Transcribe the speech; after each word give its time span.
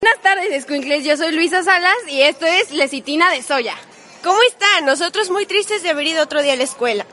Buenas 0.00 0.22
tardes, 0.22 0.64
Squinkles. 0.64 1.04
Yo 1.04 1.16
soy 1.16 1.32
Luisa 1.32 1.62
Salas 1.62 1.96
y 2.08 2.22
esto 2.22 2.46
es 2.46 2.72
Lecitina 2.72 3.30
de 3.30 3.42
Soya. 3.42 3.76
¿Cómo 4.22 4.38
están? 4.48 4.86
Nosotros 4.86 5.30
muy 5.30 5.46
tristes 5.46 5.82
de 5.82 5.90
haber 5.90 6.06
ido 6.06 6.22
otro 6.22 6.42
día 6.42 6.54
a 6.54 6.56
la 6.56 6.64
escuela. 6.64 7.06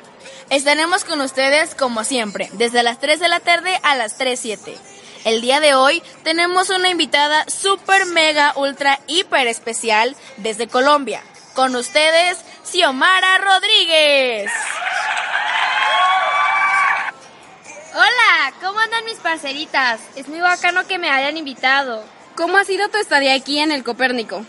Estaremos 0.50 1.04
con 1.04 1.22
ustedes 1.22 1.76
como 1.76 2.04
siempre, 2.04 2.50
desde 2.54 2.84
las 2.84 3.00
3 3.00 3.20
de 3.20 3.28
la 3.28 3.40
tarde 3.40 3.72
a 3.84 3.96
las 3.96 4.20
3.07. 4.20 4.76
El 5.24 5.42
día 5.42 5.60
de 5.60 5.76
hoy 5.76 6.02
tenemos 6.24 6.70
una 6.70 6.90
invitada 6.90 7.46
super 7.48 8.06
mega 8.08 8.54
ultra 8.56 9.00
hiper 9.08 9.48
especial 9.48 10.16
desde 10.38 10.68
Colombia. 10.68 11.22
Con 11.54 11.76
ustedes, 11.76 12.38
Xiomara 12.64 13.38
Rodríguez. 13.38 14.50
Parceritas? 19.32 20.02
Es 20.18 20.28
muy 20.28 20.42
bacano 20.42 20.86
que 20.88 20.98
me 20.98 21.10
hayan 21.10 21.38
invitado. 21.38 22.04
¿Cómo 22.36 22.58
ha 22.58 22.66
sido 22.66 22.90
tu 22.90 22.98
estadía 22.98 23.34
aquí 23.34 23.60
en 23.60 23.72
el 23.72 23.82
Copérnico? 23.82 24.44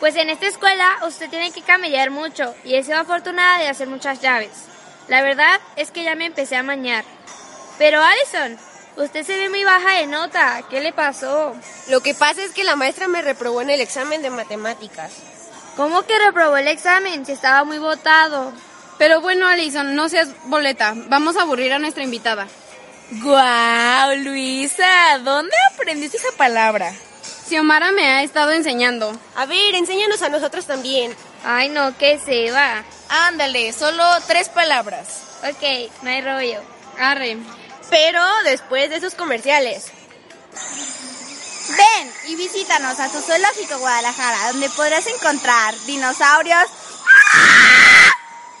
Pues 0.00 0.16
en 0.16 0.30
esta 0.30 0.46
escuela 0.46 0.90
usted 1.06 1.28
tiene 1.28 1.50
que 1.50 1.60
camellar 1.60 2.10
mucho 2.10 2.54
y 2.64 2.76
he 2.76 2.82
sido 2.82 2.98
afortunada 2.98 3.58
de 3.58 3.68
hacer 3.68 3.88
muchas 3.88 4.22
llaves. 4.22 4.52
La 5.08 5.20
verdad 5.20 5.60
es 5.76 5.90
que 5.90 6.02
ya 6.02 6.14
me 6.14 6.24
empecé 6.24 6.56
a 6.56 6.62
mañar. 6.62 7.04
Pero 7.76 8.02
Alison, 8.02 8.56
usted 8.96 9.22
se 9.22 9.36
ve 9.36 9.50
muy 9.50 9.64
baja 9.64 9.98
de 9.98 10.06
nota. 10.06 10.62
¿Qué 10.70 10.80
le 10.80 10.94
pasó? 10.94 11.54
Lo 11.90 12.00
que 12.00 12.14
pasa 12.14 12.42
es 12.42 12.52
que 12.52 12.64
la 12.64 12.74
maestra 12.74 13.08
me 13.08 13.20
reprobó 13.20 13.60
en 13.60 13.68
el 13.68 13.82
examen 13.82 14.22
de 14.22 14.30
matemáticas. 14.30 15.12
¿Cómo 15.76 16.04
que 16.04 16.18
reprobó 16.18 16.56
el 16.56 16.68
examen 16.68 17.26
si 17.26 17.32
estaba 17.32 17.64
muy 17.64 17.76
votado? 17.76 18.50
Pero 18.96 19.20
bueno, 19.20 19.46
Alison, 19.46 19.94
no 19.94 20.08
seas 20.08 20.30
boleta. 20.44 20.94
Vamos 21.10 21.36
a 21.36 21.42
aburrir 21.42 21.74
a 21.74 21.78
nuestra 21.78 22.02
invitada. 22.02 22.48
¡Guau, 23.10 24.16
Luisa! 24.16 25.18
¿Dónde 25.22 25.54
aprendiste 25.72 26.16
esa 26.16 26.32
palabra? 26.36 26.92
Xiomara 27.48 27.92
me 27.92 28.04
ha 28.04 28.22
estado 28.24 28.50
enseñando. 28.50 29.16
A 29.36 29.46
ver, 29.46 29.76
enséñanos 29.76 30.22
a 30.22 30.28
nosotros 30.28 30.66
también. 30.66 31.14
Ay, 31.44 31.68
no, 31.68 31.96
que 31.96 32.18
se 32.18 32.50
va. 32.50 32.82
Ándale, 33.08 33.72
solo 33.72 34.02
tres 34.26 34.48
palabras. 34.48 35.20
Ok, 35.48 35.92
no 36.02 36.10
hay 36.10 36.20
rollo. 36.20 36.60
Arre. 36.98 37.36
Pero 37.90 38.20
después 38.42 38.90
de 38.90 38.96
esos 38.96 39.14
comerciales. 39.14 39.92
Ven 41.68 42.12
y 42.26 42.34
visítanos 42.34 42.98
a 42.98 43.08
tu 43.08 43.20
zoológico 43.20 43.78
Guadalajara, 43.78 44.48
donde 44.48 44.68
podrás 44.70 45.06
encontrar 45.06 45.74
dinosaurios, 45.86 46.66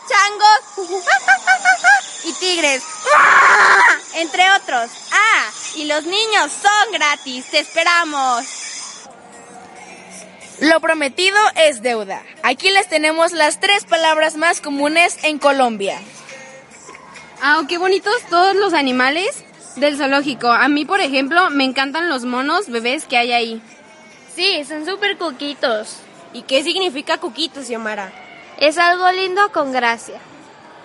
changos 0.08 0.90
y 2.24 2.32
tigres, 2.34 2.82
entre 4.16 4.42
otros. 4.60 4.90
Ah, 5.12 5.50
y 5.76 5.84
los 5.84 6.04
niños 6.04 6.52
son 6.52 6.92
gratis, 6.92 7.46
te 7.50 7.60
esperamos. 7.60 8.44
Lo 10.60 10.80
prometido 10.80 11.36
es 11.54 11.82
deuda. 11.82 12.22
Aquí 12.42 12.70
les 12.70 12.88
tenemos 12.88 13.32
las 13.32 13.60
tres 13.60 13.84
palabras 13.84 14.36
más 14.36 14.60
comunes 14.60 15.18
en 15.22 15.38
Colombia. 15.38 16.00
Ah, 17.42 17.62
qué 17.68 17.76
bonitos 17.76 18.22
todos 18.30 18.56
los 18.56 18.72
animales 18.72 19.44
del 19.76 19.98
zoológico. 19.98 20.48
A 20.48 20.68
mí, 20.68 20.86
por 20.86 21.00
ejemplo, 21.00 21.50
me 21.50 21.64
encantan 21.64 22.08
los 22.08 22.24
monos 22.24 22.70
bebés 22.70 23.04
que 23.04 23.18
hay 23.18 23.32
ahí. 23.32 23.62
Sí, 24.34 24.64
son 24.64 24.86
súper 24.86 25.18
cuquitos. 25.18 25.98
¿Y 26.32 26.42
qué 26.42 26.62
significa 26.62 27.18
cuquitos, 27.18 27.66
Xiomara? 27.66 28.10
Es 28.58 28.78
algo 28.78 29.10
lindo 29.12 29.52
con 29.52 29.72
gracia. 29.72 30.18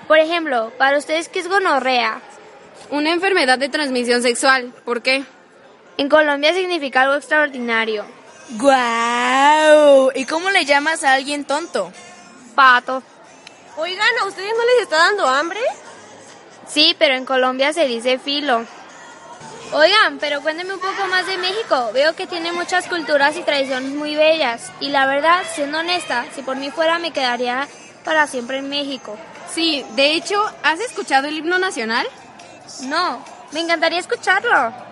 Por 0.08 0.20
ejemplo, 0.20 0.74
para 0.78 0.98
ustedes, 0.98 1.30
¿qué 1.30 1.40
es 1.40 1.48
gonorrea? 1.48 2.22
Una 2.92 3.14
enfermedad 3.14 3.58
de 3.58 3.70
transmisión 3.70 4.22
sexual. 4.22 4.74
¿Por 4.84 5.02
qué? 5.02 5.24
En 5.98 6.10
Colombia 6.10 6.54
significa 6.54 7.04
algo 7.04 7.16
extraordinario. 7.16 8.06
¡Guau! 8.58 10.12
¿Y 10.14 10.26
cómo 10.26 10.50
le 10.50 10.66
llamas 10.66 11.06
a 11.06 11.14
alguien 11.14 11.46
tonto? 11.46 11.94
Pato. 12.54 13.02
Oigan, 13.78 14.08
¿a 14.22 14.26
ustedes 14.26 14.52
no 14.58 14.66
les 14.66 14.84
está 14.84 14.98
dando 14.98 15.26
hambre? 15.26 15.62
Sí, 16.68 16.94
pero 17.00 17.16
en 17.16 17.24
Colombia 17.24 17.72
se 17.72 17.88
dice 17.88 18.20
filo. 18.20 18.66
Oigan, 19.72 20.18
pero 20.20 20.42
cuéntenme 20.42 20.74
un 20.74 20.82
poco 20.82 21.08
más 21.10 21.26
de 21.28 21.38
México. 21.38 21.92
Veo 21.94 22.14
que 22.14 22.28
tiene 22.28 22.52
muchas 22.52 22.90
culturas 22.90 23.38
y 23.38 23.44
tradiciones 23.44 23.92
muy 23.92 24.18
bellas. 24.18 24.70
Y 24.82 24.90
la 24.90 25.08
verdad, 25.08 25.44
siendo 25.56 25.80
honesta, 25.80 26.26
si 26.36 26.42
por 26.42 26.58
mí 26.58 26.72
fuera 26.72 27.00
me 27.00 27.14
quedaría 27.14 27.70
para 28.04 28.28
siempre 28.28 28.58
en 28.58 28.68
México. 28.68 29.18
Sí, 29.54 29.86
de 29.96 30.14
hecho, 30.14 30.44
¿has 30.62 30.82
escuchado 30.82 31.30
el 31.30 31.38
himno 31.38 31.58
nacional? 31.58 32.06
No, 32.84 33.24
me 33.52 33.60
encantaría 33.62 34.00
escucharlo. 34.00 34.91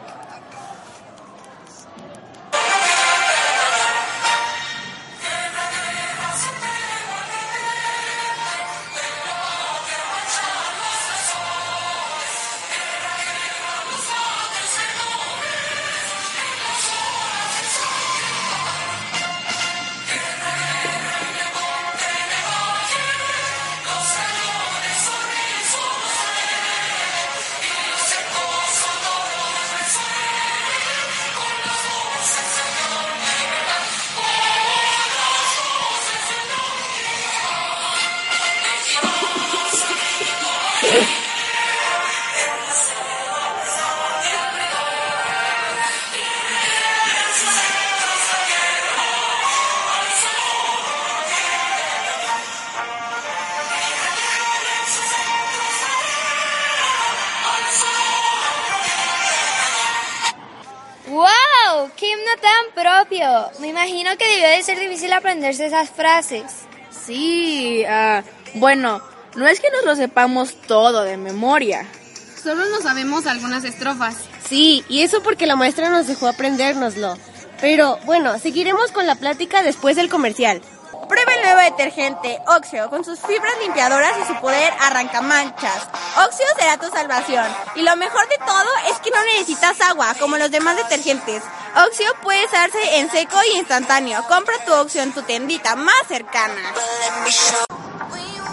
Propio! 62.74 63.50
Me 63.60 63.68
imagino 63.68 64.12
que 64.18 64.28
debió 64.28 64.50
de 64.50 64.64
ser 64.64 64.80
difícil 64.80 65.12
aprenderse 65.14 65.66
esas 65.66 65.90
frases. 65.90 66.44
Sí, 67.06 67.84
ah, 67.86 68.24
bueno, 68.56 69.02
no 69.36 69.48
es 69.48 69.60
que 69.60 69.72
nos 69.72 69.86
lo 69.86 69.96
sepamos 69.96 70.56
todo 70.68 71.04
de 71.04 71.18
memoria. 71.18 71.86
Solo 72.42 72.66
nos 72.66 72.84
sabemos 72.84 73.28
algunas 73.28 73.64
estrofas. 73.64 74.16
Sí, 74.48 74.84
y 74.88 75.02
eso 75.02 75.22
porque 75.22 75.46
la 75.46 75.56
maestra 75.56 75.90
nos 75.90 76.08
dejó 76.08 76.28
aprendérnoslo. 76.28 77.18
Pero 77.62 77.98
bueno, 78.06 78.40
seguiremos 78.40 78.92
con 78.92 79.06
la 79.06 79.16
plática 79.16 79.62
después 79.62 79.96
del 79.96 80.10
comercial. 80.10 80.62
Prueba 81.10 81.34
el 81.34 81.42
nuevo 81.42 81.62
detergente 81.62 82.40
Oxio 82.46 82.90
con 82.92 83.04
sus 83.04 83.20
fibras 83.20 83.54
limpiadoras 83.64 84.14
y 84.22 84.28
su 84.28 84.40
poder 84.40 84.72
arrancamanchas. 84.80 85.88
Oxio 86.24 86.46
será 86.58 86.78
tu 86.78 86.88
salvación. 86.90 87.46
Y 87.76 87.82
lo 87.82 87.96
mejor 87.96 88.28
de 88.30 88.38
todo 88.38 88.70
es 88.92 89.00
que 89.00 89.10
no 89.10 89.24
necesitas 89.26 89.82
agua 89.82 90.14
como 90.20 90.38
los 90.38 90.52
demás 90.52 90.78
detergentes. 90.78 91.42
Oxio 91.76 92.08
puede 92.24 92.46
usarse 92.46 93.00
en 93.00 93.12
seco 93.12 93.38
y 93.52 93.58
instantáneo. 93.58 94.24
Compra 94.28 94.54
tu 94.66 94.74
Oxio 94.74 95.04
en 95.04 95.14
tu 95.14 95.22
tiendita 95.22 95.76
más 95.76 96.08
cercana. 96.08 96.74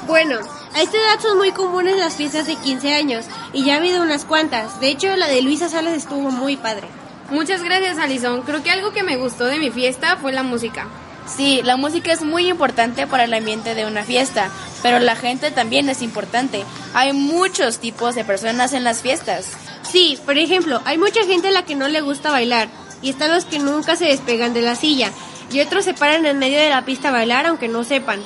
Bueno, 0.07 0.39
a 0.75 0.83
esta 0.83 0.97
edad 0.97 1.21
son 1.21 1.39
muy 1.39 1.53
comunes 1.53 1.97
las 1.97 2.15
fiestas 2.15 2.47
de 2.47 2.57
15 2.57 2.95
años 2.95 3.25
y 3.53 3.65
ya 3.65 3.75
ha 3.75 3.77
habido 3.79 4.03
unas 4.03 4.25
cuantas. 4.25 4.79
De 4.81 4.89
hecho, 4.89 5.17
la 5.17 5.27
de 5.27 5.43
Luisa 5.43 5.69
Salas 5.69 5.95
estuvo 5.95 6.31
muy 6.31 6.57
padre. 6.57 6.89
Muchas 7.31 7.63
gracias, 7.63 7.99
Alison. 7.99 8.43
Creo 8.43 8.63
que 8.63 8.71
algo 8.71 8.93
que 8.93 9.03
me 9.03 9.17
gustó 9.17 9.47
de 9.47 9.59
mi 9.59 9.71
fiesta 9.71 10.17
fue 10.19 10.33
la 10.33 10.43
música. 10.43 10.87
Sí, 11.27 11.61
la 11.65 11.77
música 11.77 12.13
es 12.13 12.23
muy 12.23 12.49
importante 12.49 13.07
para 13.07 13.25
el 13.25 13.35
ambiente 13.35 13.75
de 13.75 13.85
una 13.85 14.05
fiesta, 14.05 14.49
pero 14.83 15.01
la 15.01 15.17
gente 15.17 15.51
también 15.51 15.89
es 15.89 16.03
importante. 16.03 16.65
Hay 16.95 17.13
muchos 17.13 17.79
tipos 17.79 18.15
de 18.15 18.25
personas 18.25 18.73
en 18.75 18.85
las 18.85 19.03
fiestas. 19.03 19.49
Sí, 19.83 20.19
por 20.25 20.39
ejemplo, 20.39 20.81
hay 20.85 20.99
mucha 20.99 21.25
gente 21.25 21.49
a 21.49 21.53
la 21.53 21.65
que 21.65 21.75
no 21.75 21.89
le 21.89 22.01
gusta 22.01 22.31
bailar. 22.31 22.69
Y 23.03 23.11
están 23.11 23.33
los 23.33 23.45
que 23.45 23.59
nunca 23.59 23.97
se 23.97 24.07
despegan 24.07 24.55
de 24.55 24.63
la 24.63 24.77
silla, 24.77 25.11
y 25.51 25.61
otros 25.61 25.85
se 25.85 25.95
paran 25.95 26.27
en 26.27 26.39
medio 26.39 26.59
de 26.59 26.71
la 26.71 26.85
pista 26.85 27.09
a 27.09 27.13
bailar 27.13 27.47
aunque 27.47 27.69
no 27.69 27.85
sepan. 27.85 28.21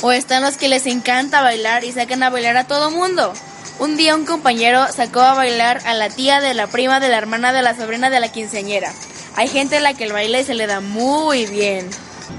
O 0.00 0.10
están 0.10 0.42
los 0.42 0.56
que 0.56 0.68
les 0.68 0.86
encanta 0.86 1.42
bailar 1.42 1.84
y 1.84 1.92
sacan 1.92 2.22
a 2.22 2.30
bailar 2.30 2.56
a 2.56 2.66
todo 2.66 2.90
mundo. 2.90 3.32
Un 3.78 3.96
día 3.96 4.16
un 4.16 4.24
compañero 4.24 4.86
sacó 4.92 5.20
a 5.20 5.34
bailar 5.34 5.80
a 5.86 5.94
la 5.94 6.08
tía 6.08 6.40
de 6.40 6.54
la 6.54 6.66
prima 6.66 7.00
de 7.00 7.08
la 7.08 7.18
hermana 7.18 7.52
de 7.52 7.62
la 7.62 7.76
sobrina 7.76 8.10
de 8.10 8.20
la 8.20 8.32
quinceañera. 8.32 8.92
Hay 9.36 9.48
gente 9.48 9.76
a 9.76 9.80
la 9.80 9.94
que 9.94 10.04
el 10.04 10.12
baile 10.12 10.44
se 10.44 10.54
le 10.54 10.66
da 10.66 10.80
muy 10.80 11.46
bien. 11.46 11.88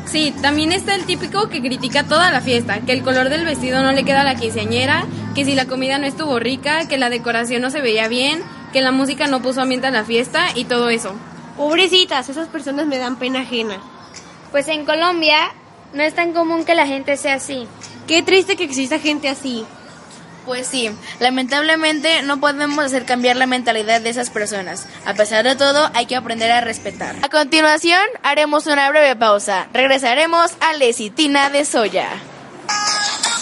Sí, 0.06 0.34
también 0.42 0.72
está 0.72 0.96
el 0.96 1.06
típico 1.06 1.50
que 1.50 1.62
critica 1.62 2.04
toda 2.04 2.32
la 2.32 2.42
fiesta, 2.42 2.82
que 2.82 2.92
el 2.92 3.04
color 3.04 3.30
del 3.30 3.46
vestido 3.46 3.82
no 3.82 3.92
le 3.92 4.04
queda 4.04 4.22
a 4.22 4.26
la 4.26 4.36
quinceañera, 4.36 5.06
que 5.34 5.46
si 5.46 5.56
la 5.56 5.66
comida 5.66 5.98
no 5.98 6.06
estuvo 6.06 6.40
rica, 6.40 6.88
que 6.88 6.98
la 6.98 7.10
decoración 7.10 7.62
no 7.62 7.70
se 7.70 7.82
veía 7.82 8.08
bien, 8.08 8.44
que 8.72 8.82
la 8.82 8.92
música 8.92 9.28
no 9.28 9.42
puso 9.42 9.62
ambiente 9.62 9.88
a 9.88 9.92
la 9.92 10.04
fiesta 10.04 10.48
y 10.56 10.66
todo 10.66 10.90
eso. 10.90 11.16
Pobrecitas, 11.58 12.30
esas 12.30 12.48
personas 12.48 12.88
me 12.88 12.98
dan 12.98 13.18
pena 13.18 13.42
ajena. 13.42 13.78
Pues 14.52 14.68
en 14.68 14.86
Colombia 14.86 15.54
no 15.94 16.04
es 16.04 16.16
tan 16.16 16.34
común 16.34 16.66
que 16.66 16.76
la 16.76 16.88
gente 16.88 17.18
sea 17.18 17.36
así. 17.36 17.68
Qué 18.08 18.24
triste 18.24 18.56
que 18.56 18.64
exista 18.64 19.00
gente 19.00 19.30
así. 19.30 19.66
Pues 20.46 20.68
sí, 20.68 20.90
lamentablemente 21.20 22.22
no 22.24 22.40
podemos 22.40 22.84
hacer 22.84 23.06
cambiar 23.06 23.38
la 23.38 23.46
mentalidad 23.46 24.02
de 24.02 24.10
esas 24.10 24.30
personas. 24.30 24.88
A 25.06 25.14
pesar 25.14 25.46
de 25.46 25.56
todo, 25.56 25.90
hay 25.94 26.06
que 26.06 26.18
aprender 26.18 26.52
a 26.52 26.60
respetar. 26.60 27.16
A 27.22 27.30
continuación, 27.30 28.04
haremos 28.24 28.68
una 28.68 28.90
breve 28.90 29.16
pausa. 29.16 29.68
Regresaremos 29.72 30.52
a 30.60 30.74
Lecitina 30.74 31.50
de 31.50 31.64
Soya. 31.64 32.10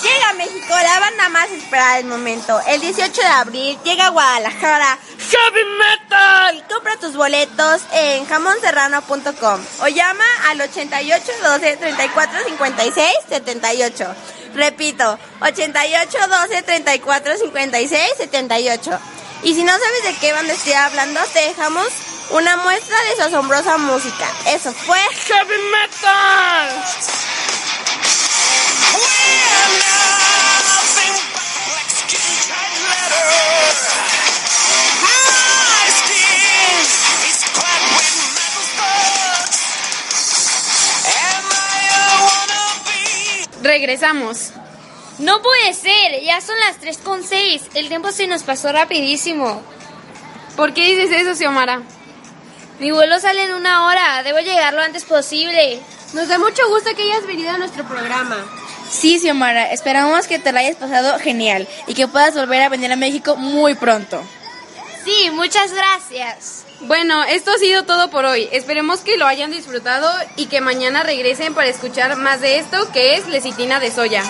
Llega 0.03 0.29
a 0.29 0.33
México 0.33 0.69
la 0.69 0.99
banda 0.99 1.29
más 1.29 1.49
esperada 1.49 1.97
del 1.97 2.05
momento. 2.05 2.59
El 2.67 2.81
18 2.81 3.21
de 3.21 3.27
abril 3.27 3.77
llega 3.83 4.07
a 4.07 4.09
Guadalajara 4.09 4.99
Heavy 5.31 5.63
Metal. 5.77 6.67
Compra 6.67 6.97
tus 6.97 7.15
boletos 7.15 7.81
en 7.93 8.25
jamonserrano.com 8.25 9.61
o 9.81 9.87
llama 9.87 10.25
al 10.49 10.59
88 10.59 11.31
12 11.41 11.77
34 11.77 12.39
56 12.49 13.07
78. 13.29 14.15
Repito, 14.53 15.17
88 15.39 16.17
12 16.27 16.61
34 16.63 17.37
56 17.37 18.11
78. 18.17 18.99
Y 19.43 19.55
si 19.55 19.63
no 19.63 19.71
sabes 19.71 20.03
de 20.03 20.15
qué 20.19 20.33
banda 20.33 20.51
estoy 20.51 20.73
hablando, 20.73 21.21
te 21.33 21.39
dejamos 21.39 21.87
una 22.31 22.57
muestra 22.57 22.97
de 23.03 23.15
su 23.15 23.21
asombrosa 23.23 23.77
música. 23.77 24.27
Eso 24.47 24.73
fue 24.73 24.99
Heavy 24.99 25.55
Metal. 25.71 27.20
Regresamos. 43.71 44.51
No 45.17 45.41
puede 45.41 45.73
ser, 45.73 46.21
ya 46.25 46.41
son 46.41 46.57
las 46.67 46.75
3 46.81 46.97
con 46.97 47.23
6. 47.23 47.69
El 47.73 47.87
tiempo 47.87 48.11
se 48.11 48.27
nos 48.27 48.43
pasó 48.43 48.69
rapidísimo. 48.73 49.61
¿Por 50.57 50.73
qué 50.73 50.93
dices 50.93 51.21
eso, 51.21 51.35
Xiomara? 51.35 51.81
Mi 52.81 52.91
vuelo 52.91 53.17
sale 53.21 53.45
en 53.45 53.53
una 53.53 53.85
hora, 53.85 54.23
debo 54.23 54.39
llegar 54.39 54.73
lo 54.73 54.81
antes 54.81 55.05
posible. 55.05 55.79
Nos 56.13 56.27
da 56.27 56.37
mucho 56.37 56.67
gusto 56.67 56.93
que 56.97 57.03
hayas 57.03 57.25
venido 57.25 57.49
a 57.49 57.59
nuestro 57.59 57.85
programa. 57.85 58.35
Sí, 58.89 59.19
Xiomara, 59.19 59.71
esperamos 59.71 60.27
que 60.27 60.37
te 60.37 60.51
la 60.51 60.59
hayas 60.59 60.75
pasado 60.75 61.17
genial 61.19 61.65
y 61.87 61.93
que 61.93 62.09
puedas 62.09 62.35
volver 62.35 62.63
a 62.63 62.67
venir 62.67 62.91
a 62.91 62.97
México 62.97 63.37
muy 63.37 63.73
pronto. 63.75 64.21
Sí, 65.03 65.29
muchas 65.31 65.73
gracias. 65.73 66.65
Bueno, 66.81 67.23
esto 67.23 67.51
ha 67.51 67.57
sido 67.57 67.83
todo 67.83 68.09
por 68.09 68.25
hoy. 68.25 68.49
Esperemos 68.51 69.01
que 69.01 69.17
lo 69.17 69.25
hayan 69.27 69.51
disfrutado 69.51 70.09
y 70.35 70.47
que 70.47 70.61
mañana 70.61 71.03
regresen 71.03 71.53
para 71.53 71.69
escuchar 71.69 72.15
más 72.17 72.41
de 72.41 72.57
esto 72.57 72.91
que 72.91 73.15
es 73.15 73.27
lecitina 73.27 73.79
de 73.79 73.91
soya. 73.91 74.23